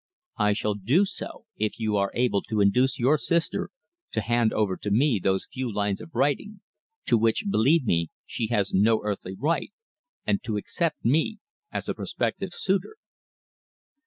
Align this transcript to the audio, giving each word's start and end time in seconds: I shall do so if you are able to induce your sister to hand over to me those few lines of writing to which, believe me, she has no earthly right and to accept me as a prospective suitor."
I 0.39 0.53
shall 0.53 0.73
do 0.73 1.05
so 1.05 1.45
if 1.57 1.77
you 1.79 1.95
are 1.95 2.09
able 2.15 2.41
to 2.49 2.59
induce 2.59 2.97
your 2.97 3.19
sister 3.19 3.69
to 4.13 4.21
hand 4.21 4.51
over 4.51 4.75
to 4.77 4.89
me 4.89 5.21
those 5.23 5.45
few 5.53 5.71
lines 5.71 6.01
of 6.01 6.15
writing 6.15 6.61
to 7.05 7.19
which, 7.19 7.45
believe 7.51 7.85
me, 7.85 8.09
she 8.25 8.47
has 8.47 8.73
no 8.73 9.01
earthly 9.03 9.35
right 9.39 9.71
and 10.25 10.41
to 10.41 10.57
accept 10.57 11.05
me 11.05 11.37
as 11.71 11.87
a 11.87 11.93
prospective 11.93 12.49
suitor." 12.51 12.95